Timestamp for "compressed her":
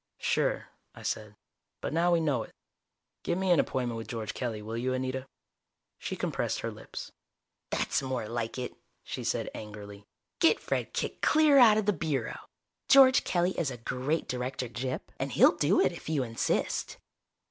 6.15-6.71